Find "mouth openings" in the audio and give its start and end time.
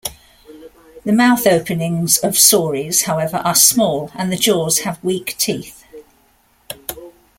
1.13-2.17